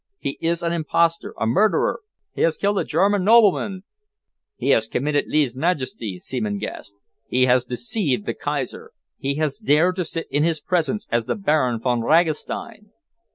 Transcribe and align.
He 0.17 0.39
is 0.41 0.63
an 0.63 0.73
impostor 0.73 1.35
a 1.37 1.45
murderer! 1.45 1.99
He 2.33 2.41
has 2.41 2.57
killed 2.57 2.79
a 2.79 2.83
German 2.83 3.23
nobleman." 3.23 3.83
"He 4.55 4.69
has 4.69 4.87
committed 4.87 5.25
lese 5.27 5.53
majeste!" 5.53 6.19
Seaman 6.23 6.57
gasped. 6.57 6.97
"He 7.27 7.45
has 7.45 7.65
deceived 7.65 8.25
the 8.25 8.33
Kaiser! 8.33 8.93
He 9.19 9.35
has 9.35 9.59
dared 9.59 9.97
to 9.97 10.05
sit 10.05 10.25
in 10.31 10.43
his 10.43 10.59
presence 10.59 11.07
as 11.11 11.27
the 11.27 11.35
Baron 11.35 11.79
Von 11.79 12.01
Ragastein!" 12.01 12.89